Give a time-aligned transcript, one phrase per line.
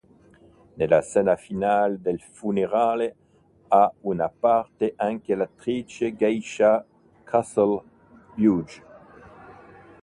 [0.77, 3.15] Nella scena finale del funerale
[3.67, 6.83] ha una parte anche l'attrice Keisha
[7.23, 8.81] Castle-Hughes.